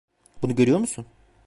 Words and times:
Bunu 0.41 0.55
görüyor 0.55 0.77
musun? 0.79 1.05